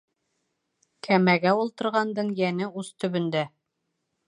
[1.07, 3.47] Кәмәгә ултырғандың йәне ус төбөндә